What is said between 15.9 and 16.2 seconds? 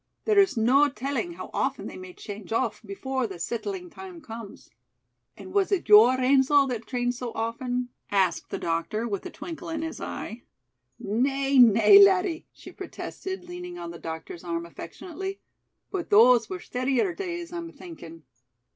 "but